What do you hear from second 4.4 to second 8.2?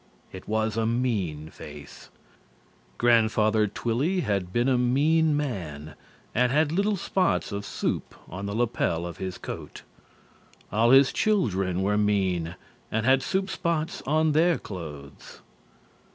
been a mean man and had little spots of soup